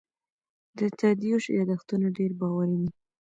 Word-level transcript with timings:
د 0.77 0.79
تادیوش 0.99 1.45
یادښتونه 1.57 2.07
ډېر 2.17 2.31
باوري 2.39 2.77
دي. 2.81 2.89